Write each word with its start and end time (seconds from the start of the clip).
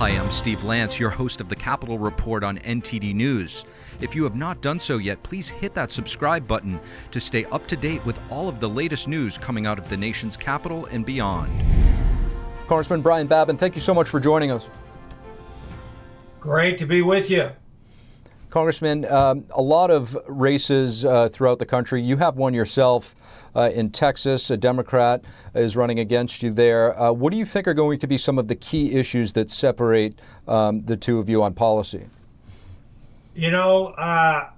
Hi, 0.00 0.08
I'm 0.18 0.30
Steve 0.30 0.64
Lance, 0.64 0.98
your 0.98 1.10
host 1.10 1.42
of 1.42 1.50
the 1.50 1.54
Capitol 1.54 1.98
Report 1.98 2.42
on 2.42 2.56
NTD 2.60 3.12
News. 3.14 3.66
If 4.00 4.14
you 4.14 4.24
have 4.24 4.34
not 4.34 4.62
done 4.62 4.80
so 4.80 4.96
yet, 4.96 5.22
please 5.22 5.50
hit 5.50 5.74
that 5.74 5.92
subscribe 5.92 6.48
button 6.48 6.80
to 7.10 7.20
stay 7.20 7.44
up 7.44 7.66
to 7.66 7.76
date 7.76 8.02
with 8.06 8.18
all 8.30 8.48
of 8.48 8.60
the 8.60 8.68
latest 8.70 9.08
news 9.08 9.36
coming 9.36 9.66
out 9.66 9.78
of 9.78 9.90
the 9.90 9.98
nation's 9.98 10.38
capital 10.38 10.86
and 10.86 11.04
beyond. 11.04 11.52
Congressman 12.66 13.02
Brian 13.02 13.26
Babin, 13.26 13.58
thank 13.58 13.74
you 13.74 13.82
so 13.82 13.92
much 13.92 14.08
for 14.08 14.18
joining 14.18 14.50
us. 14.50 14.66
Great 16.40 16.78
to 16.78 16.86
be 16.86 17.02
with 17.02 17.28
you. 17.28 17.50
Congressman, 18.50 19.04
um, 19.06 19.44
a 19.50 19.62
lot 19.62 19.90
of 19.90 20.16
races 20.28 21.04
uh, 21.04 21.28
throughout 21.28 21.58
the 21.58 21.66
country. 21.66 22.02
You 22.02 22.16
have 22.16 22.36
one 22.36 22.52
yourself 22.52 23.14
uh, 23.54 23.70
in 23.72 23.90
Texas. 23.90 24.50
A 24.50 24.56
Democrat 24.56 25.24
is 25.54 25.76
running 25.76 26.00
against 26.00 26.42
you 26.42 26.52
there. 26.52 27.00
Uh, 27.00 27.12
what 27.12 27.32
do 27.32 27.38
you 27.38 27.44
think 27.44 27.68
are 27.68 27.74
going 27.74 27.98
to 28.00 28.06
be 28.06 28.16
some 28.16 28.38
of 28.38 28.48
the 28.48 28.56
key 28.56 28.92
issues 28.92 29.32
that 29.34 29.50
separate 29.50 30.18
um, 30.48 30.82
the 30.82 30.96
two 30.96 31.18
of 31.18 31.28
you 31.28 31.42
on 31.42 31.54
policy? 31.54 32.06
You 33.34 33.52
know, 33.52 33.86
uh, 33.88 34.50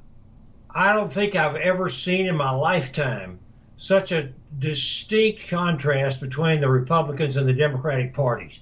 I 0.74 0.92
don't 0.94 1.12
think 1.12 1.36
I've 1.36 1.56
ever 1.56 1.90
seen 1.90 2.26
in 2.26 2.36
my 2.36 2.50
lifetime 2.50 3.38
such 3.76 4.12
a 4.12 4.32
distinct 4.58 5.48
contrast 5.48 6.20
between 6.20 6.60
the 6.60 6.68
Republicans 6.68 7.36
and 7.36 7.46
the 7.46 7.52
Democratic 7.52 8.14
parties. 8.14 8.58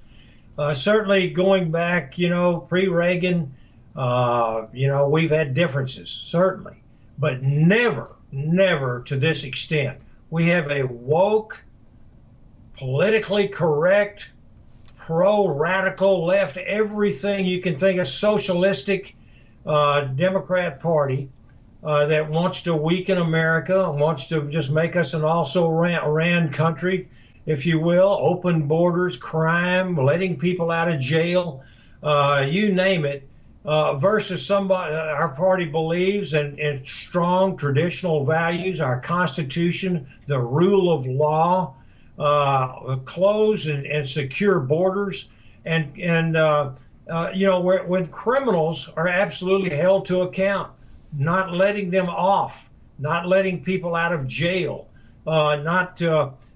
Uh, 0.58 0.74
certainly, 0.74 1.30
going 1.30 1.70
back, 1.70 2.18
you 2.18 2.28
know, 2.28 2.58
pre 2.58 2.88
Reagan 2.88 3.54
uh, 3.96 4.66
you 4.72 4.86
know, 4.86 5.08
we've 5.08 5.30
had 5.30 5.54
differences, 5.54 6.10
certainly, 6.10 6.82
but 7.18 7.42
never, 7.42 8.16
never 8.30 9.02
to 9.02 9.16
this 9.16 9.44
extent. 9.44 9.98
We 10.30 10.46
have 10.46 10.70
a 10.70 10.84
woke, 10.84 11.60
politically 12.76 13.48
correct, 13.48 14.30
pro 14.96 15.48
radical, 15.48 16.24
left, 16.24 16.56
everything 16.56 17.46
you 17.46 17.60
can 17.60 17.76
think 17.76 17.98
of, 17.98 18.06
socialistic 18.06 19.16
uh, 19.66 20.02
Democrat 20.02 20.80
Party 20.80 21.28
uh, 21.82 22.06
that 22.06 22.30
wants 22.30 22.62
to 22.62 22.74
weaken 22.74 23.18
America, 23.18 23.90
wants 23.90 24.28
to 24.28 24.48
just 24.50 24.70
make 24.70 24.94
us 24.96 25.14
an 25.14 25.24
also 25.24 25.68
ran, 25.68 26.06
ran 26.08 26.52
country, 26.52 27.08
if 27.44 27.66
you 27.66 27.80
will, 27.80 28.16
open 28.20 28.68
borders, 28.68 29.16
crime, 29.16 29.96
letting 29.96 30.38
people 30.38 30.70
out 30.70 30.88
of 30.88 31.00
jail, 31.00 31.64
uh, 32.02 32.46
you 32.48 32.72
name 32.72 33.04
it 33.04 33.28
uh, 33.64 33.94
versus 33.96 34.44
somebody 34.46 34.94
uh, 34.94 34.98
our 34.98 35.28
party 35.30 35.66
believes 35.66 36.32
in, 36.32 36.82
strong 36.84 37.56
traditional 37.56 38.24
values, 38.24 38.80
our 38.80 39.00
Constitution, 39.00 40.08
the 40.26 40.38
rule 40.38 40.92
of 40.92 41.06
law, 41.06 41.74
uh, 42.18 42.96
closed 43.04 43.68
and, 43.68 43.86
and 43.86 44.08
secure 44.08 44.60
borders, 44.60 45.26
and 45.64 45.98
and 46.00 46.36
uh, 46.36 46.70
uh, 47.10 47.30
you 47.34 47.46
know 47.46 47.60
when 47.60 48.06
criminals 48.08 48.88
are 48.96 49.08
absolutely 49.08 49.76
held 49.76 50.06
to 50.06 50.22
account, 50.22 50.72
not 51.12 51.52
letting 51.52 51.90
them 51.90 52.08
off, 52.08 52.68
not 52.98 53.26
letting 53.26 53.62
people 53.62 53.94
out 53.94 54.12
of 54.12 54.26
jail, 54.26 54.88
uh, 55.26 55.56
not 55.56 56.00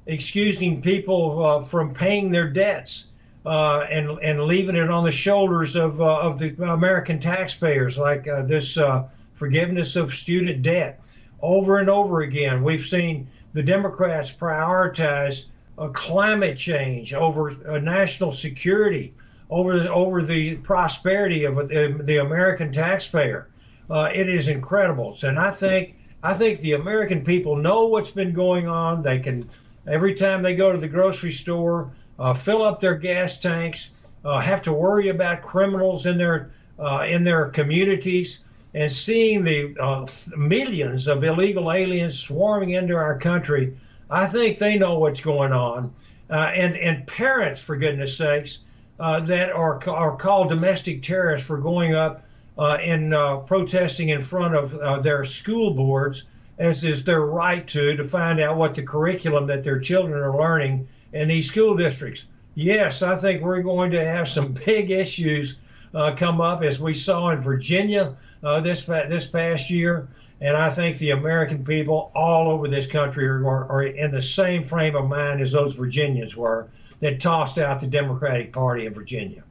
excusing 0.06 0.82
people 0.82 1.62
from 1.62 1.94
paying 1.94 2.30
their 2.30 2.48
debts 2.48 3.06
uh, 3.44 3.86
and 3.90 4.18
and 4.22 4.42
leaving 4.44 4.76
it 4.76 4.90
on 4.90 5.04
the 5.04 5.12
shoulders 5.12 5.76
of 5.76 6.00
uh, 6.00 6.20
of 6.20 6.38
the 6.38 6.54
American 6.62 7.20
taxpayers, 7.20 7.98
like 7.98 8.26
uh, 8.26 8.42
this 8.42 8.76
uh, 8.76 9.04
forgiveness 9.34 9.96
of 9.96 10.14
student 10.14 10.62
debt. 10.62 11.00
Over 11.42 11.78
and 11.78 11.90
over 11.90 12.22
again, 12.22 12.62
we've 12.62 12.86
seen 12.86 13.28
the 13.52 13.62
Democrats 13.62 14.32
prioritize 14.32 15.44
uh, 15.76 15.88
climate 15.88 16.56
change 16.56 17.12
over 17.12 17.50
uh, 17.68 17.78
national 17.78 18.32
security, 18.32 19.12
over 19.50 19.86
over 19.88 20.22
the 20.22 20.56
prosperity 20.56 21.44
of 21.44 21.56
the, 21.68 22.00
the 22.02 22.18
American 22.18 22.72
taxpayer. 22.72 23.48
it 23.90 24.28
is 24.28 24.48
incredible, 24.48 25.18
and 25.22 25.38
I 25.38 25.50
think 25.50 25.96
I 26.22 26.32
think 26.32 26.60
the 26.60 26.72
American 26.72 27.22
people 27.22 27.56
know 27.56 27.88
what's 27.88 28.10
been 28.10 28.32
going 28.32 28.68
on. 28.68 29.02
They 29.02 29.18
can 29.18 29.50
every 29.86 30.14
time 30.14 30.42
they 30.42 30.56
go 30.56 30.72
to 30.72 30.78
the 30.78 30.88
grocery 30.88 31.32
store 31.32 31.92
uh, 32.18 32.34
fill 32.34 32.62
up 32.62 32.80
their 32.80 32.96
gas 32.96 33.38
tanks, 33.38 33.90
uh, 34.24 34.40
have 34.40 34.62
to 34.62 34.72
worry 34.72 35.08
about 35.08 35.42
criminals 35.42 36.06
in 36.06 36.18
their 36.18 36.52
uh, 36.78 37.04
in 37.08 37.24
their 37.24 37.48
communities, 37.50 38.40
and 38.74 38.92
seeing 38.92 39.44
the 39.44 39.76
uh, 39.78 40.06
millions 40.36 41.06
of 41.06 41.22
illegal 41.22 41.72
aliens 41.72 42.18
swarming 42.18 42.70
into 42.70 42.96
our 42.96 43.18
country, 43.18 43.76
I 44.10 44.26
think 44.26 44.58
they 44.58 44.76
know 44.76 44.98
what's 44.98 45.20
going 45.20 45.52
on. 45.52 45.94
Uh, 46.30 46.50
and 46.54 46.76
and 46.76 47.06
parents, 47.06 47.60
for 47.60 47.76
goodness 47.76 48.16
sakes, 48.16 48.58
that 48.98 49.52
are 49.52 49.88
are 49.88 50.16
called 50.16 50.48
domestic 50.48 51.02
terrorists 51.02 51.46
for 51.46 51.58
going 51.58 51.94
up 51.94 52.24
and 52.56 53.12
protesting 53.46 54.08
in 54.08 54.22
front 54.22 54.54
of 54.54 55.02
their 55.02 55.24
school 55.24 55.74
boards, 55.74 56.24
as 56.58 56.82
is 56.82 57.04
their 57.04 57.20
right 57.20 57.66
to, 57.68 57.96
to 57.96 58.04
find 58.04 58.40
out 58.40 58.56
what 58.56 58.74
the 58.74 58.82
curriculum 58.82 59.46
that 59.48 59.64
their 59.64 59.78
children 59.78 60.18
are 60.18 60.36
learning 60.36 60.88
in 61.14 61.28
these 61.28 61.48
school 61.48 61.76
districts. 61.76 62.24
Yes, 62.56 63.00
I 63.00 63.16
think 63.16 63.40
we're 63.40 63.62
going 63.62 63.92
to 63.92 64.04
have 64.04 64.28
some 64.28 64.52
big 64.66 64.90
issues 64.90 65.56
uh, 65.94 66.14
come 66.14 66.40
up 66.40 66.62
as 66.62 66.78
we 66.78 66.92
saw 66.92 67.30
in 67.30 67.40
Virginia 67.40 68.16
uh, 68.42 68.60
this 68.60 68.82
this 68.82 69.24
past 69.24 69.70
year, 69.70 70.08
and 70.40 70.56
I 70.56 70.68
think 70.68 70.98
the 70.98 71.12
American 71.12 71.64
people 71.64 72.10
all 72.14 72.50
over 72.50 72.68
this 72.68 72.86
country 72.86 73.26
are, 73.26 73.44
are 73.46 73.84
in 73.84 74.10
the 74.10 74.20
same 74.20 74.62
frame 74.62 74.96
of 74.96 75.08
mind 75.08 75.40
as 75.40 75.52
those 75.52 75.74
Virginians 75.74 76.36
were 76.36 76.68
that 77.00 77.20
tossed 77.20 77.58
out 77.58 77.80
the 77.80 77.86
Democratic 77.86 78.52
Party 78.52 78.86
in 78.86 78.92
Virginia. 78.92 79.44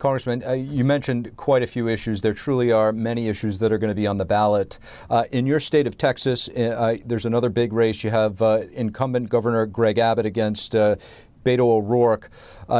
Congressman, 0.00 0.42
uh, 0.44 0.52
you 0.52 0.84
mentioned 0.84 1.36
quite 1.36 1.62
a 1.62 1.66
few 1.66 1.86
issues. 1.86 2.22
There 2.22 2.32
truly 2.32 2.72
are 2.72 2.90
many 2.90 3.28
issues 3.28 3.58
that 3.58 3.70
are 3.70 3.78
going 3.78 3.90
to 3.90 3.94
be 3.94 4.06
on 4.06 4.16
the 4.16 4.24
ballot. 4.24 4.78
Uh, 5.10 5.24
in 5.30 5.46
your 5.46 5.60
state 5.60 5.86
of 5.86 5.96
Texas, 5.96 6.48
uh, 6.48 6.60
uh 6.60 6.96
there's 7.04 7.26
another 7.26 7.50
big 7.50 7.72
race. 7.72 8.02
You 8.02 8.10
have 8.10 8.40
uh, 8.42 8.62
incumbent 8.72 9.28
Governor 9.28 9.66
Greg 9.66 9.98
Abbott 9.98 10.24
against 10.26 10.74
uh, 10.74 10.96
Beto 11.44 11.60
O'Rourke. 11.60 12.30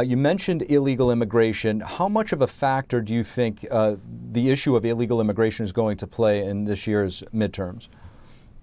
you 0.03 0.17
mentioned 0.17 0.63
illegal 0.63 1.11
immigration. 1.11 1.79
How 1.79 2.07
much 2.07 2.33
of 2.33 2.41
a 2.41 2.47
factor 2.47 3.01
do 3.01 3.13
you 3.13 3.23
think 3.23 3.61
the 3.61 4.49
issue 4.51 4.75
of 4.75 4.85
illegal 4.85 5.21
immigration 5.21 5.63
is 5.63 5.71
going 5.71 5.97
to 5.97 6.07
play 6.07 6.45
in 6.45 6.65
this 6.65 6.85
year's 6.85 7.23
midterms? 7.33 7.87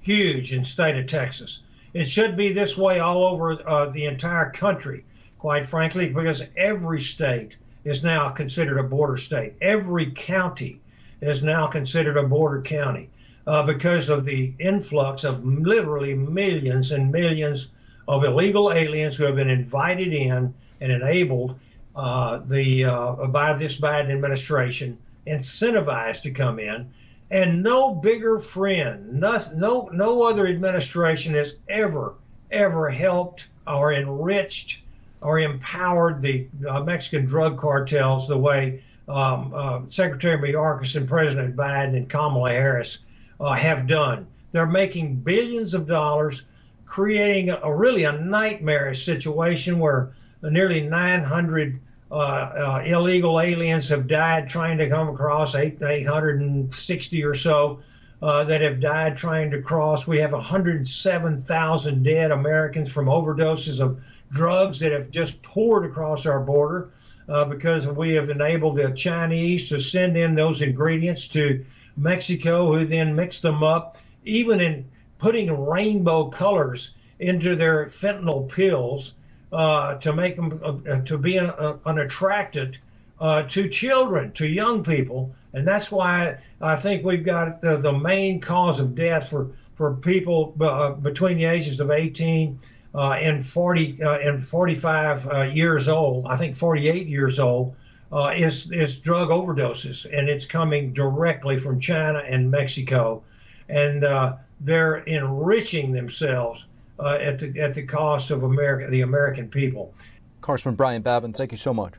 Huge 0.00 0.52
in 0.52 0.64
state 0.64 0.96
of 0.96 1.06
Texas. 1.08 1.62
It 1.94 2.08
should 2.08 2.36
be 2.36 2.52
this 2.52 2.76
way 2.76 3.00
all 3.00 3.25
over 3.25 3.56
the 3.92 4.06
entire 4.06 4.50
country, 4.50 5.04
quite 5.38 5.66
frankly, 5.66 6.10
because 6.10 6.42
every 6.56 7.00
state– 7.00 7.56
is 7.88 8.04
now 8.04 8.28
considered 8.28 8.78
a 8.78 8.82
border 8.82 9.16
state. 9.16 9.54
Every 9.60 10.10
county 10.10 10.81
is 11.21 11.43
now 11.43 11.66
considered 11.66 12.16
a 12.16 12.22
border 12.22 12.60
county 12.60 13.09
uh, 13.47 13.65
because 13.65 14.10
of 14.10 14.25
the 14.25 14.53
influx 14.59 15.25
of 15.25 15.44
literally 15.44 16.15
millions 16.15 16.91
and 16.91 17.10
millions 17.10 17.69
of 18.06 18.25
illegal 18.25 18.72
aliens 18.72 19.16
who 19.16 19.25
have 19.25 19.37
been 19.37 19.50
invited 19.50 20.12
in 20.12 20.54
and 20.81 20.93
enabled 20.93 21.59
uh, 21.97 22.41
the 22.47 22.84
uh, 22.84 23.12
by 23.28 23.54
this 23.54 23.81
Biden 23.81 24.10
administration, 24.10 24.99
incentivized 25.26 26.22
to 26.22 26.31
come 26.31 26.59
in. 26.59 26.93
And 27.31 27.62
no 27.62 27.94
bigger 27.94 28.38
friend, 28.38 29.20
no, 29.20 29.44
no, 29.55 29.91
no 29.93 30.22
other 30.28 30.47
administration 30.47 31.34
has 31.34 31.55
ever, 31.69 32.15
ever 32.50 32.88
helped 32.88 33.47
or 33.66 33.93
enriched 33.93 34.82
or 35.20 35.40
empowered 35.40 36.22
the 36.22 36.46
uh, 36.68 36.80
Mexican 36.80 37.26
drug 37.26 37.58
cartels 37.58 38.28
the 38.28 38.38
way 38.38 38.82
um, 39.08 39.52
uh, 39.54 39.80
Secretary 39.90 40.36
Mayorkas 40.36 40.96
and 40.96 41.08
President 41.08 41.56
Biden 41.56 41.96
and 41.96 42.08
Kamala 42.08 42.50
Harris 42.50 42.98
uh, 43.40 43.52
have 43.52 43.86
done. 43.86 44.26
They're 44.52 44.66
making 44.66 45.16
billions 45.16 45.74
of 45.74 45.86
dollars, 45.86 46.43
creating 46.84 47.50
a, 47.50 47.60
a 47.62 47.75
really 47.75 48.04
a 48.04 48.12
nightmarish 48.12 49.04
situation 49.04 49.78
where 49.78 50.14
nearly 50.43 50.82
900 50.82 51.81
uh, 52.10 52.14
uh, 52.14 52.82
illegal 52.87 53.40
aliens 53.40 53.88
have 53.88 54.06
died 54.06 54.48
trying 54.48 54.78
to 54.78 54.88
come 54.88 55.08
across, 55.08 55.54
8, 55.54 55.82
860 55.82 57.25
or 57.25 57.34
so. 57.34 57.81
Uh, 58.20 58.43
that 58.43 58.60
have 58.60 58.81
died 58.81 59.16
trying 59.16 59.48
to 59.48 59.62
cross. 59.62 60.04
We 60.04 60.19
have 60.19 60.32
107,000 60.32 62.02
dead 62.02 62.32
Americans 62.32 62.90
from 62.90 63.06
overdoses 63.06 63.78
of 63.78 64.00
drugs 64.30 64.78
that 64.80 64.92
have 64.92 65.10
just 65.10 65.40
poured 65.42 65.84
across 65.84 66.26
our 66.26 66.40
border 66.40 66.90
uh, 67.28 67.44
because 67.44 67.86
we 67.86 68.14
have 68.14 68.30
enabled 68.30 68.76
the 68.76 68.90
Chinese 68.90 69.69
to 69.69 69.80
send 69.80 70.16
in 70.16 70.34
those 70.34 70.62
ingredients 70.62 71.28
to 71.28 71.64
Mexico, 71.96 72.72
who 72.72 72.84
then 72.84 73.14
mix 73.14 73.40
them 73.40 73.62
up, 73.62 73.98
even 74.25 74.60
in 74.60 74.88
putting 75.19 75.66
rainbow 75.66 76.28
colors 76.28 76.90
into 77.19 77.56
their 77.56 77.86
fentanyl 77.86 78.48
pills 78.48 79.12
uh, 79.52 79.94
to 79.96 80.12
make 80.12 80.36
them 80.36 80.60
uh, 80.64 81.00
to 81.00 81.19
be 81.19 81.38
un- 81.38 81.50
uh, 81.50 81.76
unattracted 81.84 82.78
uh, 83.20 83.42
to 83.44 83.69
children, 83.69 84.31
to 84.32 84.46
young 84.46 84.84
people, 84.84 85.34
and 85.52 85.66
that's 85.66 85.90
why 85.90 86.38
I 86.60 86.76
think 86.76 87.04
we've 87.04 87.24
got 87.24 87.60
the, 87.60 87.78
the 87.78 87.92
main 87.92 88.40
cause 88.40 88.78
of 88.78 88.94
death 88.94 89.31
for 89.31 89.50
for 89.74 89.94
people 89.94 90.54
uh, 90.60 90.90
between 90.90 91.38
the 91.38 91.44
ages 91.44 91.81
of 91.81 91.90
18 91.90 92.58
uh, 92.98 93.12
and 93.12 93.46
40 93.46 94.02
uh, 94.02 94.18
and 94.18 94.44
45 94.44 95.28
uh, 95.28 95.42
years 95.42 95.86
old, 95.86 96.26
I 96.26 96.36
think 96.36 96.56
48 96.56 97.06
years 97.06 97.38
old, 97.38 97.76
uh, 98.10 98.32
is 98.36 98.72
is 98.72 98.98
drug 98.98 99.28
overdoses, 99.28 100.04
and 100.12 100.28
it's 100.28 100.44
coming 100.44 100.92
directly 100.92 101.60
from 101.60 101.78
China 101.78 102.24
and 102.26 102.50
Mexico, 102.50 103.22
and 103.68 104.02
uh, 104.02 104.34
they're 104.60 104.96
enriching 104.96 105.92
themselves 105.92 106.66
uh, 106.98 107.18
at 107.20 107.38
the 107.38 107.60
at 107.60 107.74
the 107.74 107.84
cost 107.84 108.32
of 108.32 108.42
America, 108.42 108.90
the 108.90 109.02
American 109.02 109.48
people. 109.48 109.94
Congressman 110.40 110.74
Brian 110.74 111.00
Babin, 111.00 111.32
thank 111.32 111.52
you 111.52 111.58
so 111.58 111.72
much. 111.72 111.94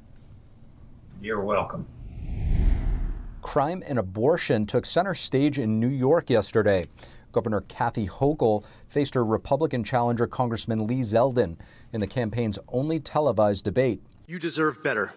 You're 1.22 1.46
welcome. 1.46 1.88
Crime 3.42 3.84
and 3.88 3.98
abortion 3.98 4.66
took 4.66 4.86
center 4.86 5.14
stage 5.14 5.60
in 5.60 5.80
New 5.80 5.88
York 5.88 6.30
yesterday. 6.30 6.88
Governor 7.32 7.62
Kathy 7.62 8.08
Hochul 8.08 8.64
faced 8.88 9.14
her 9.14 9.24
Republican 9.24 9.84
challenger, 9.84 10.28
Congressman 10.28 10.88
Lee 10.88 11.02
Zeldin, 11.02 11.58
in 11.94 12.00
the 12.00 12.08
campaign's 12.08 12.60
only 12.70 13.00
televised 13.00 13.64
debate. 13.64 14.02
You 14.28 14.40
deserve 14.40 14.84
better. 14.84 15.14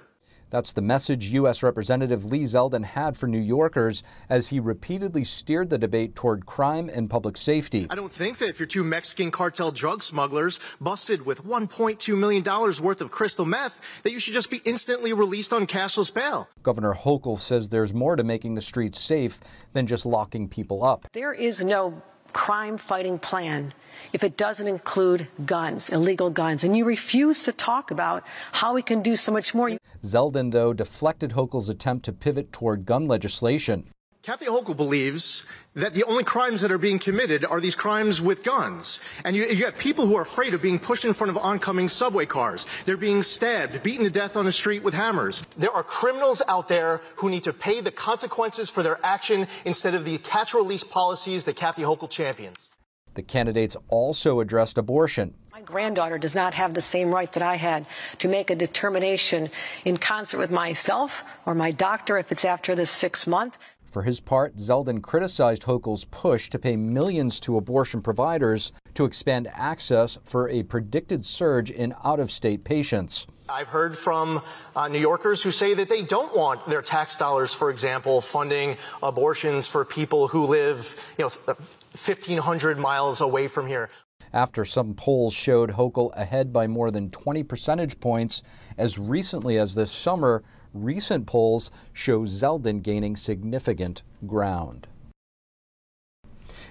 That's 0.52 0.74
the 0.74 0.82
message 0.82 1.30
U.S. 1.30 1.62
Representative 1.62 2.26
Lee 2.26 2.42
Zeldin 2.42 2.84
had 2.84 3.16
for 3.16 3.26
New 3.26 3.40
Yorkers 3.40 4.02
as 4.28 4.48
he 4.48 4.60
repeatedly 4.60 5.24
steered 5.24 5.70
the 5.70 5.78
debate 5.78 6.14
toward 6.14 6.44
crime 6.44 6.90
and 6.92 7.08
public 7.08 7.38
safety. 7.38 7.86
I 7.88 7.94
don't 7.94 8.12
think 8.12 8.36
that 8.36 8.50
if 8.50 8.60
you're 8.60 8.66
two 8.66 8.84
Mexican 8.84 9.30
cartel 9.30 9.72
drug 9.72 10.02
smugglers 10.02 10.60
busted 10.78 11.24
with 11.24 11.42
$1.2 11.42 12.18
million 12.18 12.44
worth 12.44 13.00
of 13.00 13.10
crystal 13.10 13.46
meth, 13.46 13.80
that 14.02 14.12
you 14.12 14.20
should 14.20 14.34
just 14.34 14.50
be 14.50 14.60
instantly 14.66 15.14
released 15.14 15.54
on 15.54 15.66
cashless 15.66 16.12
bail. 16.12 16.46
Governor 16.62 16.92
Hochul 16.92 17.38
says 17.38 17.70
there's 17.70 17.94
more 17.94 18.14
to 18.14 18.22
making 18.22 18.54
the 18.54 18.60
streets 18.60 19.00
safe 19.00 19.40
than 19.72 19.86
just 19.86 20.04
locking 20.04 20.50
people 20.50 20.84
up. 20.84 21.08
There 21.12 21.32
is 21.32 21.64
no 21.64 22.02
crime 22.34 22.76
fighting 22.76 23.18
plan 23.18 23.72
if 24.12 24.22
it 24.22 24.36
doesn't 24.36 24.66
include 24.66 25.28
guns, 25.44 25.88
illegal 25.90 26.30
guns. 26.30 26.64
And 26.64 26.76
you 26.76 26.84
refuse 26.84 27.44
to 27.44 27.52
talk 27.52 27.90
about 27.90 28.24
how 28.52 28.74
we 28.74 28.82
can 28.82 29.02
do 29.02 29.16
so 29.16 29.32
much 29.32 29.54
more. 29.54 29.70
Zeldin, 30.02 30.52
though, 30.52 30.72
deflected 30.72 31.32
Hochul's 31.32 31.68
attempt 31.68 32.04
to 32.06 32.12
pivot 32.12 32.52
toward 32.52 32.86
gun 32.86 33.06
legislation. 33.08 33.92
Kathy 34.22 34.46
Hochul 34.46 34.76
believes 34.76 35.44
that 35.74 35.94
the 35.94 36.04
only 36.04 36.22
crimes 36.22 36.60
that 36.60 36.70
are 36.70 36.78
being 36.78 37.00
committed 37.00 37.44
are 37.44 37.60
these 37.60 37.74
crimes 37.74 38.22
with 38.22 38.44
guns. 38.44 39.00
And 39.24 39.34
you, 39.34 39.46
you, 39.46 39.64
have 39.64 39.76
people 39.78 40.06
who 40.06 40.16
are 40.16 40.22
afraid 40.22 40.54
of 40.54 40.62
being 40.62 40.78
pushed 40.78 41.04
in 41.04 41.12
front 41.12 41.32
of 41.32 41.36
oncoming 41.36 41.88
subway 41.88 42.24
cars. 42.24 42.64
They're 42.86 42.96
being 42.96 43.24
stabbed, 43.24 43.82
beaten 43.82 44.04
to 44.04 44.10
death 44.10 44.36
on 44.36 44.44
the 44.44 44.52
street 44.52 44.84
with 44.84 44.94
hammers. 44.94 45.42
There 45.56 45.72
are 45.72 45.82
criminals 45.82 46.40
out 46.46 46.68
there 46.68 47.00
who 47.16 47.30
need 47.30 47.42
to 47.44 47.52
pay 47.52 47.80
the 47.80 47.90
consequences 47.90 48.70
for 48.70 48.84
their 48.84 49.04
action 49.04 49.48
instead 49.64 49.94
of 49.94 50.04
the 50.04 50.18
catch 50.18 50.54
release 50.54 50.84
policies 50.84 51.42
that 51.44 51.56
Kathy 51.56 51.82
Hochul 51.82 52.08
champions. 52.08 52.71
The 53.14 53.22
candidates 53.22 53.76
also 53.88 54.40
addressed 54.40 54.78
abortion. 54.78 55.34
My 55.52 55.60
granddaughter 55.62 56.18
does 56.18 56.34
not 56.34 56.54
have 56.54 56.74
the 56.74 56.80
same 56.80 57.14
right 57.14 57.32
that 57.32 57.42
I 57.42 57.56
had 57.56 57.86
to 58.18 58.28
make 58.28 58.50
a 58.50 58.56
determination 58.56 59.50
in 59.84 59.96
concert 59.96 60.38
with 60.38 60.50
myself 60.50 61.22
or 61.46 61.54
my 61.54 61.70
doctor 61.70 62.18
if 62.18 62.32
it's 62.32 62.44
after 62.44 62.74
the 62.74 62.86
six 62.86 63.26
month. 63.26 63.58
For 63.92 64.02
his 64.02 64.20
part, 64.20 64.56
Zeldin 64.56 65.02
criticized 65.02 65.64
Hochul's 65.64 66.06
push 66.06 66.48
to 66.48 66.58
pay 66.58 66.76
millions 66.76 67.38
to 67.40 67.58
abortion 67.58 68.00
providers 68.00 68.72
to 68.94 69.04
expand 69.04 69.48
access 69.52 70.16
for 70.24 70.48
a 70.48 70.62
predicted 70.62 71.26
surge 71.26 71.70
in 71.70 71.94
out 72.02 72.18
of 72.18 72.32
state 72.32 72.64
patients. 72.64 73.26
I've 73.50 73.68
heard 73.68 73.98
from 73.98 74.40
uh, 74.74 74.88
New 74.88 74.98
Yorkers 74.98 75.42
who 75.42 75.50
say 75.50 75.74
that 75.74 75.90
they 75.90 76.00
don't 76.00 76.34
want 76.34 76.66
their 76.66 76.80
tax 76.80 77.16
dollars, 77.16 77.52
for 77.52 77.70
example, 77.70 78.22
funding 78.22 78.78
abortions 79.02 79.66
for 79.66 79.84
people 79.84 80.26
who 80.26 80.44
live, 80.44 80.96
you 81.18 81.26
know, 81.46 81.56
1,500 81.94 82.78
miles 82.78 83.20
away 83.20 83.48
from 83.48 83.66
here. 83.66 83.90
After 84.32 84.64
some 84.64 84.94
polls 84.94 85.34
showed 85.34 85.72
Hochul 85.72 86.10
ahead 86.16 86.52
by 86.52 86.66
more 86.66 86.90
than 86.90 87.10
20 87.10 87.42
percentage 87.42 88.00
points 88.00 88.42
as 88.78 88.98
recently 88.98 89.58
as 89.58 89.74
this 89.74 89.92
summer, 89.92 90.42
recent 90.72 91.26
polls 91.26 91.70
show 91.92 92.20
Zeldin 92.22 92.82
gaining 92.82 93.14
significant 93.14 94.02
ground. 94.26 94.86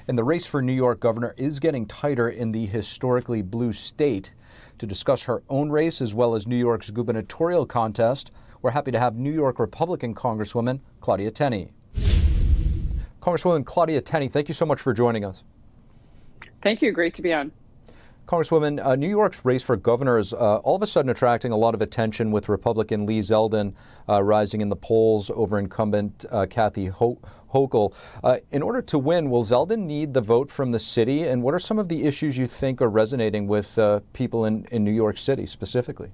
And 0.08 0.18
the 0.18 0.24
race 0.24 0.48
for 0.48 0.64
New 0.64 0.74
York 0.74 1.00
governor 1.00 1.36
is 1.38 1.60
getting 1.60 1.86
tighter 1.86 2.30
in 2.30 2.52
the 2.52 2.66
historically 2.66 3.44
blue 3.44 3.72
state. 3.72 4.34
To 4.80 4.88
discuss 4.88 5.24
her 5.24 5.44
own 5.48 5.70
race 5.70 6.02
as 6.02 6.16
well 6.16 6.34
as 6.34 6.48
New 6.48 6.58
York's 6.58 6.90
gubernatorial 6.90 7.68
contest, 7.68 8.32
we're 8.64 8.72
happy 8.72 8.92
to 8.92 9.00
have 9.00 9.16
New 9.16 9.32
York 9.32 9.60
Republican 9.60 10.16
Congresswoman 10.16 10.80
Claudia 11.00 11.30
Tenney. 11.30 11.74
Congresswoman 13.22 13.64
Claudia 13.64 14.02
Tenney, 14.02 14.28
thank 14.28 14.48
you 14.48 14.54
so 14.54 14.66
much 14.66 14.82
for 14.82 14.94
joining 14.94 15.24
us. 15.24 15.44
Thank 16.64 16.82
you. 16.82 16.92
Great 16.92 17.14
to 17.16 17.22
be 17.22 17.34
on. 17.34 17.52
Congresswoman, 18.28 18.84
uh, 18.84 18.96
New 18.96 19.10
York's 19.10 19.44
race 19.44 19.62
for 19.62 19.76
governor 19.76 20.18
is 20.18 20.34
uh, 20.34 20.58
all 20.58 20.76
of 20.76 20.82
a 20.82 20.88
sudden 20.88 21.10
attracting 21.10 21.52
a 21.52 21.58
lot 21.58 21.74
of 21.74 21.82
attention 21.82 22.32
with 22.32 22.50
Republican 22.50 23.06
Lee 23.06 23.20
Zeldin 23.20 23.74
uh, 24.08 24.24
rising 24.24 24.62
in 24.62 24.70
the 24.70 24.76
polls 24.76 25.30
over 25.32 25.60
incumbent 25.60 26.26
uh, 26.32 26.46
Kathy 26.50 26.86
Ho- 26.88 27.20
Hochul. 27.54 27.94
Uh, 28.24 28.38
in 28.52 28.62
order 28.62 28.82
to 28.84 28.98
win, 28.98 29.30
will 29.30 29.44
Zeldin 29.44 29.80
need 29.80 30.14
the 30.14 30.22
vote 30.22 30.50
from 30.50 30.72
the 30.72 30.80
city? 30.80 31.28
And 31.28 31.44
what 31.44 31.54
are 31.54 31.60
some 31.60 31.78
of 31.78 31.90
the 31.90 32.04
issues 32.04 32.38
you 32.38 32.48
think 32.48 32.82
are 32.82 32.90
resonating 32.90 33.48
with 33.48 33.78
uh, 33.78 34.00
people 34.14 34.46
in, 34.46 34.66
in 34.72 34.84
New 34.84 34.92
York 34.92 35.18
City 35.18 35.46
specifically? 35.46 36.12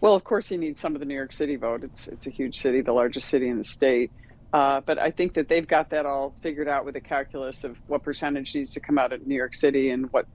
Well, 0.00 0.14
of 0.14 0.24
course, 0.24 0.48
he 0.48 0.56
needs 0.56 0.80
some 0.80 0.94
of 0.94 1.00
the 1.00 1.06
New 1.06 1.14
York 1.14 1.32
City 1.32 1.56
vote. 1.56 1.84
It's, 1.84 2.08
it's 2.08 2.26
a 2.26 2.30
huge 2.30 2.58
city, 2.58 2.80
the 2.80 2.92
largest 2.92 3.28
city 3.28 3.48
in 3.48 3.58
the 3.58 3.64
state. 3.64 4.10
Uh, 4.52 4.82
but 4.86 4.98
I 4.98 5.12
think 5.12 5.34
that 5.36 5.48
they've 5.48 5.68
got 5.68 5.90
that 5.92 6.06
all 6.06 6.36
figured 6.42 6.68
out 6.68 6.86
with 6.86 6.96
a 6.96 7.02
calculus 7.02 7.64
of 7.64 7.78
what 7.86 8.04
percentage 8.04 8.56
needs 8.56 8.72
to 8.72 8.80
come 8.82 8.98
out 8.98 9.14
of 9.14 9.26
New 9.26 9.36
York 9.36 9.54
City 9.54 9.90
and 9.90 10.08
what 10.12 10.26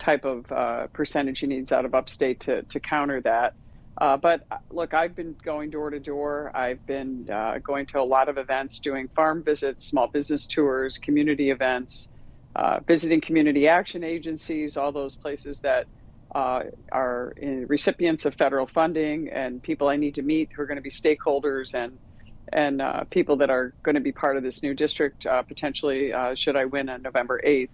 type 0.00 0.26
of 0.26 0.50
uh, 0.52 0.88
percentage 0.94 1.40
he 1.40 1.48
needs 1.48 1.72
out 1.72 1.86
of 1.86 1.94
upstate 1.94 2.40
to, 2.42 2.64
to 2.64 2.80
counter 2.80 3.22
that. 3.22 3.54
Uh, 4.00 4.18
but 4.18 4.42
uh, 4.50 4.56
look, 4.72 4.94
I've 4.94 5.16
been 5.16 5.36
going 5.44 5.70
door 5.70 5.90
to 5.90 6.00
door. 6.00 6.52
I've 6.56 6.84
been 6.86 7.26
uh, 7.32 7.60
going 7.66 7.86
to 7.88 8.00
a 8.00 8.04
lot 8.04 8.28
of 8.30 8.38
events, 8.38 8.80
doing 8.80 9.08
farm 9.16 9.44
visits, 9.44 9.86
small 9.88 10.08
business 10.12 10.46
tours, 10.48 10.98
community 10.98 11.50
events, 11.52 12.10
uh, 12.56 12.80
visiting 12.88 13.22
community 13.22 13.68
action 13.68 14.04
agencies, 14.04 14.76
all 14.78 14.92
those 14.92 15.16
places 15.16 15.60
that 15.62 15.86
are 16.92 17.34
recipients 17.68 18.26
of 18.26 18.36
federal 18.36 18.68
funding 18.68 19.30
and 19.32 19.62
people 19.64 19.88
I 19.88 19.96
need 19.96 20.16
to 20.16 20.22
meet 20.22 20.50
who 20.56 20.62
are 20.62 20.66
going 20.68 20.76
to 20.76 20.82
be 20.82 20.90
stakeholders 20.90 21.74
and 21.74 21.98
and 22.52 22.82
uh, 22.82 23.04
people 23.04 23.36
that 23.36 23.50
are 23.50 23.72
going 23.82 23.94
to 23.94 24.00
be 24.00 24.12
part 24.12 24.36
of 24.36 24.42
this 24.42 24.62
new 24.62 24.74
district 24.74 25.26
uh, 25.26 25.42
potentially 25.42 26.12
uh, 26.12 26.34
should 26.34 26.56
I 26.56 26.64
win 26.66 26.88
on 26.88 27.02
November 27.02 27.40
8th. 27.44 27.68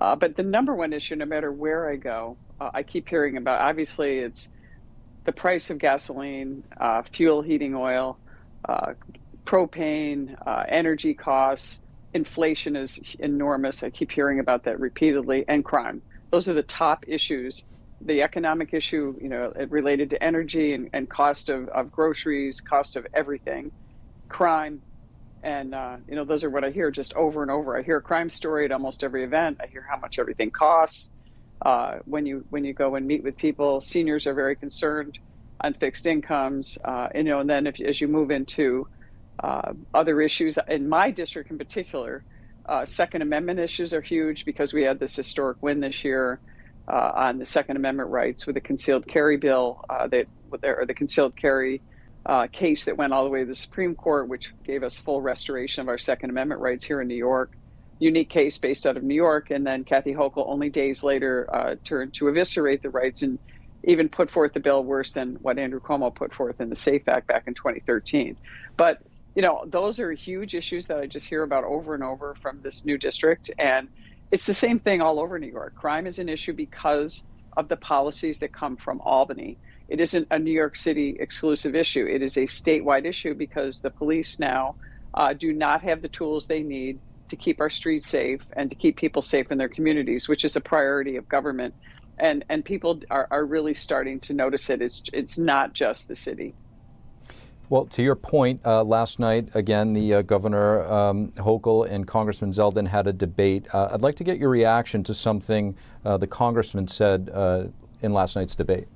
Uh, 0.00 0.16
but 0.16 0.36
the 0.36 0.42
number 0.42 0.74
one 0.74 0.92
issue, 0.92 1.16
no 1.16 1.24
matter 1.24 1.50
where 1.50 1.88
I 1.88 1.96
go, 1.96 2.36
uh, 2.60 2.70
I 2.74 2.82
keep 2.82 3.08
hearing 3.08 3.36
about. 3.36 3.60
Obviously, 3.60 4.18
it's 4.18 4.50
the 5.24 5.32
price 5.32 5.70
of 5.70 5.78
gasoline, 5.78 6.62
uh, 6.78 7.02
fuel, 7.02 7.42
heating 7.42 7.74
oil, 7.74 8.18
propane, 9.44 10.36
energy 10.68 11.14
costs. 11.14 11.80
Inflation 12.12 12.76
is 12.76 12.98
enormous. 13.18 13.82
I 13.82 13.90
keep 13.90 14.10
hearing 14.10 14.38
about 14.38 14.64
that 14.64 14.80
repeatedly, 14.80 15.44
and 15.48 15.64
crime. 15.64 16.02
Those 16.30 16.48
are 16.48 16.54
the 16.54 16.62
top 16.62 17.04
issues 17.08 17.64
the 18.02 18.22
economic 18.22 18.74
issue, 18.74 19.16
you 19.20 19.28
know, 19.30 19.52
related 19.70 20.10
to 20.10 20.22
energy 20.22 20.74
and, 20.74 20.90
and 20.92 21.08
cost 21.08 21.48
of, 21.48 21.68
of 21.68 21.90
groceries, 21.90 22.60
cost 22.60 22.94
of 22.94 23.06
everything 23.14 23.72
crime, 24.28 24.82
and 25.42 25.74
uh, 25.74 25.98
you 26.08 26.16
know 26.16 26.24
those 26.24 26.44
are 26.44 26.50
what 26.50 26.64
I 26.64 26.70
hear 26.70 26.90
just 26.90 27.14
over 27.14 27.42
and 27.42 27.50
over. 27.50 27.78
I 27.78 27.82
hear 27.82 27.98
a 27.98 28.02
crime 28.02 28.28
story 28.28 28.64
at 28.64 28.72
almost 28.72 29.04
every 29.04 29.24
event. 29.24 29.58
I 29.62 29.66
hear 29.68 29.84
how 29.88 29.98
much 29.98 30.18
everything 30.18 30.50
costs. 30.50 31.10
Uh, 31.64 31.98
when 32.04 32.26
you 32.26 32.44
when 32.50 32.64
you 32.64 32.74
go 32.74 32.96
and 32.96 33.06
meet 33.06 33.24
with 33.24 33.36
people, 33.36 33.80
seniors 33.80 34.26
are 34.26 34.34
very 34.34 34.56
concerned 34.56 35.18
on 35.62 35.74
fixed 35.74 36.06
incomes. 36.06 36.78
Uh, 36.84 37.08
you 37.14 37.24
know, 37.24 37.40
and 37.40 37.48
then 37.50 37.66
if, 37.66 37.80
as 37.80 38.00
you 38.00 38.08
move 38.08 38.30
into 38.30 38.86
uh, 39.42 39.72
other 39.94 40.20
issues 40.20 40.58
in 40.68 40.88
my 40.88 41.10
district 41.10 41.50
in 41.50 41.58
particular, 41.58 42.24
uh, 42.68 42.84
Second 42.84 43.22
Amendment 43.22 43.60
issues 43.60 43.94
are 43.94 44.02
huge 44.02 44.44
because 44.44 44.72
we 44.74 44.82
had 44.82 44.98
this 44.98 45.16
historic 45.16 45.58
win 45.62 45.80
this 45.80 46.04
year. 46.04 46.40
Uh, 46.88 47.12
on 47.16 47.38
the 47.38 47.44
Second 47.46 47.76
Amendment 47.76 48.10
rights 48.10 48.46
with 48.46 48.54
the 48.54 48.60
concealed 48.60 49.06
carry 49.08 49.38
bill, 49.38 49.80
that 49.90 50.26
or 50.62 50.86
the 50.86 50.94
concealed 50.94 51.34
carry 51.36 51.82
uh, 52.28 52.46
case 52.48 52.84
that 52.84 52.96
went 52.96 53.12
all 53.12 53.24
the 53.24 53.30
way 53.30 53.40
to 53.40 53.46
the 53.46 53.54
Supreme 53.54 53.94
Court, 53.94 54.28
which 54.28 54.52
gave 54.64 54.82
us 54.82 54.98
full 54.98 55.22
restoration 55.22 55.82
of 55.82 55.88
our 55.88 55.98
Second 55.98 56.30
Amendment 56.30 56.60
rights 56.60 56.84
here 56.84 57.00
in 57.00 57.08
New 57.08 57.16
York. 57.16 57.52
Unique 57.98 58.28
case 58.28 58.58
based 58.58 58.86
out 58.86 58.96
of 58.96 59.02
New 59.02 59.14
York, 59.14 59.50
and 59.50 59.66
then 59.66 59.84
Kathy 59.84 60.12
Hochul 60.12 60.44
only 60.46 60.68
days 60.68 61.02
later 61.02 61.48
uh, 61.54 61.76
turned 61.84 62.12
to 62.14 62.28
eviscerate 62.28 62.82
the 62.82 62.90
rights 62.90 63.22
and 63.22 63.38
even 63.84 64.08
put 64.08 64.30
forth 64.30 64.54
a 64.56 64.60
bill 64.60 64.84
worse 64.84 65.12
than 65.12 65.36
what 65.40 65.58
Andrew 65.58 65.80
Cuomo 65.80 66.14
put 66.14 66.34
forth 66.34 66.60
in 66.60 66.68
the 66.68 66.76
SAFE 66.76 67.08
Act 67.08 67.28
back 67.28 67.44
in 67.46 67.54
2013. 67.54 68.36
But 68.76 68.98
you 69.34 69.42
know, 69.42 69.64
those 69.66 70.00
are 70.00 70.12
huge 70.12 70.54
issues 70.54 70.86
that 70.86 70.98
I 70.98 71.06
just 71.06 71.28
hear 71.28 71.42
about 71.42 71.64
over 71.64 71.94
and 71.94 72.02
over 72.02 72.34
from 72.40 72.60
this 72.62 72.84
new 72.84 72.98
district, 72.98 73.50
and 73.58 73.88
it's 74.32 74.46
the 74.46 74.54
same 74.54 74.80
thing 74.80 75.00
all 75.00 75.20
over 75.20 75.38
New 75.38 75.50
York. 75.50 75.74
Crime 75.74 76.06
is 76.06 76.18
an 76.18 76.28
issue 76.28 76.54
because 76.54 77.22
of 77.56 77.68
the 77.68 77.76
policies 77.76 78.38
that 78.40 78.52
come 78.52 78.76
from 78.76 79.00
Albany 79.04 79.58
it 79.88 80.00
isn't 80.00 80.26
a 80.30 80.38
New 80.38 80.50
York 80.52 80.76
City 80.76 81.16
exclusive 81.20 81.74
issue. 81.74 82.06
It 82.06 82.22
is 82.22 82.36
a 82.36 82.42
statewide 82.42 83.04
issue 83.04 83.34
because 83.34 83.80
the 83.80 83.90
police 83.90 84.38
now 84.38 84.74
uh, 85.14 85.32
do 85.32 85.52
not 85.52 85.82
have 85.82 86.02
the 86.02 86.08
tools 86.08 86.46
they 86.46 86.62
need 86.62 86.98
to 87.28 87.36
keep 87.36 87.60
our 87.60 87.70
streets 87.70 88.08
safe 88.08 88.42
and 88.52 88.70
to 88.70 88.76
keep 88.76 88.96
people 88.96 89.22
safe 89.22 89.50
in 89.50 89.58
their 89.58 89.68
communities, 89.68 90.28
which 90.28 90.44
is 90.44 90.56
a 90.56 90.60
priority 90.60 91.16
of 91.16 91.28
government. 91.28 91.74
And 92.18 92.44
and 92.48 92.64
people 92.64 93.00
are, 93.10 93.28
are 93.30 93.44
really 93.44 93.74
starting 93.74 94.20
to 94.20 94.32
notice 94.32 94.70
it. 94.70 94.80
It's 94.80 95.02
it's 95.12 95.36
not 95.36 95.74
just 95.74 96.08
the 96.08 96.14
city. 96.14 96.54
Well, 97.68 97.84
to 97.86 98.02
your 98.02 98.14
point, 98.14 98.60
uh, 98.64 98.84
last 98.84 99.18
night, 99.18 99.48
again, 99.54 99.92
the 99.92 100.14
uh, 100.14 100.22
Governor 100.22 100.84
um, 100.84 101.32
Hochul 101.32 101.88
and 101.90 102.06
Congressman 102.06 102.50
Zeldin 102.50 102.86
had 102.86 103.08
a 103.08 103.12
debate. 103.12 103.66
Uh, 103.74 103.88
I'd 103.90 104.02
like 104.02 104.14
to 104.16 104.24
get 104.24 104.38
your 104.38 104.50
reaction 104.50 105.02
to 105.02 105.12
something 105.12 105.76
uh, 106.04 106.16
the 106.16 106.28
congressman 106.28 106.86
said 106.86 107.28
uh, 107.34 107.64
in 108.02 108.12
last 108.12 108.36
night's 108.36 108.54
debate. 108.54 108.86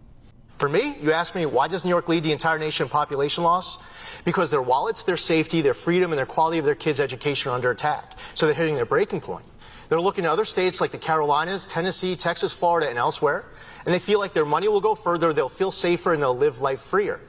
For 0.60 0.68
me, 0.68 0.94
you 1.00 1.12
ask 1.12 1.34
me, 1.34 1.46
why 1.46 1.68
does 1.68 1.86
New 1.86 1.88
York 1.88 2.06
lead 2.06 2.22
the 2.22 2.32
entire 2.32 2.58
nation 2.58 2.84
in 2.84 2.90
population 2.90 3.42
loss? 3.42 3.78
Because 4.26 4.50
their 4.50 4.60
wallets, 4.60 5.02
their 5.02 5.16
safety, 5.16 5.62
their 5.62 5.72
freedom, 5.72 6.12
and 6.12 6.18
their 6.18 6.26
quality 6.26 6.58
of 6.58 6.66
their 6.66 6.74
kids' 6.74 7.00
education 7.00 7.50
are 7.50 7.54
under 7.54 7.70
attack. 7.70 8.18
So 8.34 8.44
they're 8.44 8.54
hitting 8.54 8.74
their 8.74 8.84
breaking 8.84 9.22
point. 9.22 9.46
They're 9.88 10.02
looking 10.02 10.26
at 10.26 10.30
other 10.30 10.44
states 10.44 10.78
like 10.78 10.90
the 10.90 10.98
Carolinas, 10.98 11.64
Tennessee, 11.64 12.14
Texas, 12.14 12.52
Florida, 12.52 12.90
and 12.90 12.98
elsewhere, 12.98 13.46
and 13.86 13.94
they 13.94 13.98
feel 13.98 14.18
like 14.18 14.34
their 14.34 14.44
money 14.44 14.68
will 14.68 14.82
go 14.82 14.94
further, 14.94 15.32
they'll 15.32 15.48
feel 15.48 15.70
safer, 15.70 16.12
and 16.12 16.22
they'll 16.22 16.36
live 16.36 16.60
life 16.60 16.82
freer. 16.82 17.22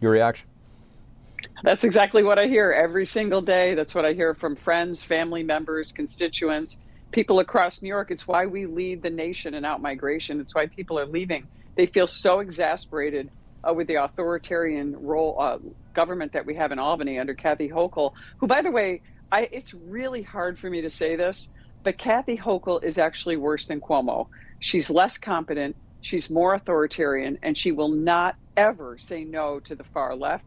Your 0.00 0.12
reaction? 0.12 0.48
That's 1.62 1.84
exactly 1.84 2.22
what 2.22 2.38
I 2.38 2.46
hear 2.46 2.72
every 2.72 3.04
single 3.04 3.42
day. 3.42 3.74
That's 3.74 3.94
what 3.94 4.06
I 4.06 4.14
hear 4.14 4.32
from 4.32 4.56
friends, 4.56 5.02
family 5.02 5.42
members, 5.42 5.92
constituents, 5.92 6.80
people 7.10 7.40
across 7.40 7.82
New 7.82 7.88
York. 7.88 8.10
It's 8.10 8.26
why 8.26 8.46
we 8.46 8.64
lead 8.64 9.02
the 9.02 9.10
nation 9.10 9.52
in 9.52 9.64
outmigration. 9.64 10.40
It's 10.40 10.54
why 10.54 10.68
people 10.68 10.98
are 10.98 11.06
leaving. 11.06 11.46
They 11.76 11.86
feel 11.86 12.06
so 12.06 12.40
exasperated 12.40 13.30
uh, 13.68 13.74
with 13.74 13.86
the 13.88 13.96
authoritarian 13.96 14.94
role 14.96 15.36
uh, 15.40 15.58
government 15.94 16.32
that 16.32 16.46
we 16.46 16.54
have 16.56 16.72
in 16.72 16.78
Albany 16.78 17.18
under 17.18 17.34
Kathy 17.34 17.68
Hochul, 17.68 18.12
who, 18.40 18.46
by 18.46 18.62
the 18.62 18.70
way, 18.70 19.02
I, 19.32 19.48
it's 19.52 19.74
really 19.74 20.22
hard 20.22 20.58
for 20.58 20.70
me 20.70 20.82
to 20.82 20.90
say 20.90 21.16
this, 21.16 21.48
but 21.84 21.98
Kathy 21.98 22.36
Hochul 22.36 22.82
is 22.82 22.98
actually 22.98 23.36
worse 23.36 23.66
than 23.66 23.80
Cuomo. 23.80 24.26
She's 24.60 24.88
less 24.90 25.18
competent, 25.18 25.76
she's 26.00 26.30
more 26.30 26.54
authoritarian, 26.54 27.38
and 27.42 27.56
she 27.56 27.72
will 27.72 27.90
not 27.90 28.36
ever 28.56 28.96
say 28.98 29.24
no 29.24 29.60
to 29.64 29.74
the 29.74 29.84
far 29.84 30.14
left. 30.16 30.44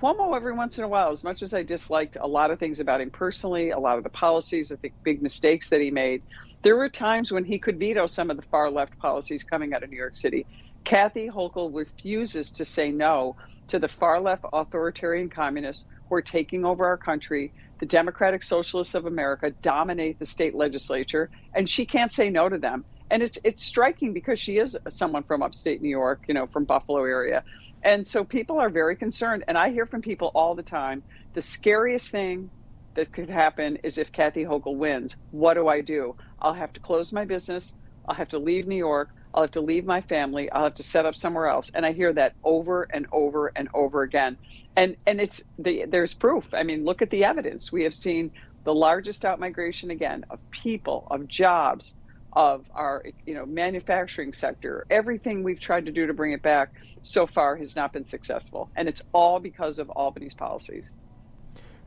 Cuomo, 0.00 0.34
every 0.34 0.54
once 0.54 0.78
in 0.78 0.84
a 0.84 0.88
while, 0.88 1.10
as 1.10 1.22
much 1.22 1.42
as 1.42 1.52
I 1.52 1.62
disliked 1.62 2.16
a 2.18 2.26
lot 2.26 2.50
of 2.50 2.58
things 2.58 2.80
about 2.80 3.02
him 3.02 3.10
personally, 3.10 3.70
a 3.70 3.78
lot 3.78 3.98
of 3.98 4.04
the 4.04 4.10
policies, 4.10 4.72
I 4.72 4.76
think 4.76 4.94
big 5.04 5.20
mistakes 5.20 5.68
that 5.70 5.80
he 5.82 5.90
made, 5.90 6.22
there 6.62 6.76
were 6.76 6.88
times 6.88 7.30
when 7.30 7.44
he 7.44 7.58
could 7.58 7.78
veto 7.78 8.06
some 8.06 8.30
of 8.30 8.36
the 8.36 8.46
far 8.50 8.70
left 8.70 8.96
policies 8.98 9.42
coming 9.42 9.74
out 9.74 9.82
of 9.82 9.90
New 9.90 9.96
York 9.96 10.16
City. 10.16 10.46
Kathy 10.84 11.28
Hochul 11.28 11.74
refuses 11.74 12.50
to 12.52 12.64
say 12.64 12.92
no 12.92 13.36
to 13.68 13.78
the 13.78 13.88
far 13.88 14.20
left 14.20 14.44
authoritarian 14.52 15.30
communists 15.30 15.86
who 16.08 16.16
are 16.16 16.22
taking 16.22 16.64
over 16.64 16.86
our 16.86 16.98
country. 16.98 17.52
The 17.80 17.86
Democratic 17.86 18.42
Socialists 18.42 18.94
of 18.94 19.06
America 19.06 19.52
dominate 19.62 20.18
the 20.18 20.26
state 20.26 20.54
legislature, 20.54 21.30
and 21.54 21.68
she 21.68 21.86
can't 21.86 22.12
say 22.12 22.30
no 22.30 22.48
to 22.48 22.58
them 22.58 22.82
and 23.10 23.22
it's 23.22 23.38
it's 23.44 23.64
striking 23.64 24.12
because 24.12 24.40
she 24.40 24.58
is 24.58 24.76
someone 24.88 25.24
from 25.24 25.42
upstate 25.42 25.82
New 25.82 25.90
York, 25.90 26.24
you 26.28 26.34
know, 26.34 26.46
from 26.46 26.64
Buffalo 26.64 27.04
area, 27.04 27.44
and 27.84 28.06
so 28.06 28.24
people 28.24 28.58
are 28.58 28.70
very 28.70 28.96
concerned. 28.96 29.44
And 29.48 29.58
I 29.58 29.70
hear 29.70 29.86
from 29.86 30.02
people 30.02 30.32
all 30.34 30.54
the 30.54 30.62
time: 30.62 31.04
the 31.34 31.42
scariest 31.42 32.10
thing 32.10 32.50
that 32.96 33.12
could 33.12 33.30
happen 33.30 33.78
is 33.84 33.98
if 33.98 34.12
Kathy 34.12 34.44
Hochul 34.44 34.76
wins. 34.78 35.16
What 35.30 35.54
do 35.54 35.68
I 35.68 35.82
do? 35.82 36.14
I'll 36.40 36.54
have 36.54 36.72
to 36.74 36.80
close 36.80 37.12
my 37.12 37.24
business. 37.24 37.74
I'll 38.10 38.16
have 38.16 38.28
to 38.30 38.40
leave 38.40 38.66
New 38.66 38.74
York. 38.74 39.10
I'll 39.32 39.42
have 39.42 39.52
to 39.52 39.60
leave 39.60 39.86
my 39.86 40.00
family. 40.00 40.50
I'll 40.50 40.64
have 40.64 40.74
to 40.74 40.82
set 40.82 41.06
up 41.06 41.14
somewhere 41.14 41.46
else. 41.46 41.70
And 41.72 41.86
I 41.86 41.92
hear 41.92 42.12
that 42.14 42.34
over 42.42 42.88
and 42.90 43.06
over 43.12 43.52
and 43.54 43.68
over 43.72 44.02
again. 44.02 44.36
And 44.74 44.96
and 45.06 45.20
it's 45.20 45.44
the 45.60 45.84
there's 45.86 46.12
proof. 46.12 46.52
I 46.52 46.64
mean, 46.64 46.84
look 46.84 47.02
at 47.02 47.10
the 47.10 47.24
evidence. 47.24 47.70
We 47.70 47.84
have 47.84 47.94
seen 47.94 48.32
the 48.64 48.74
largest 48.74 49.22
outmigration 49.22 49.92
again 49.92 50.24
of 50.28 50.40
people, 50.50 51.06
of 51.08 51.28
jobs, 51.28 51.94
of 52.32 52.68
our 52.74 53.04
you 53.26 53.34
know 53.34 53.46
manufacturing 53.46 54.32
sector 54.32 54.86
everything 54.88 55.42
we've 55.42 55.58
tried 55.58 55.84
to 55.84 55.90
do 55.90 56.06
to 56.06 56.14
bring 56.14 56.30
it 56.30 56.42
back 56.42 56.72
so 57.02 57.26
far 57.26 57.56
has 57.56 57.74
not 57.74 57.92
been 57.92 58.04
successful 58.04 58.70
and 58.76 58.88
it's 58.88 59.02
all 59.12 59.40
because 59.40 59.80
of 59.80 59.90
albany's 59.96 60.32
policies 60.32 60.94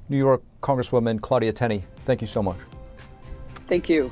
new 0.10 0.18
york 0.18 0.42
congresswoman 0.62 1.22
claudia 1.22 1.53
tenney 1.53 1.82
thank 2.00 2.20
you 2.20 2.27
so 2.27 2.44
much 2.44 2.58
thank 3.70 3.88
you 3.88 4.12